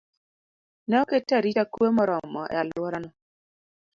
ne 0.87 0.95
oket 1.03 1.27
arita 1.37 1.63
kwe 1.73 1.87
moromo 1.95 2.41
e 2.53 2.55
alworano. 2.61 3.09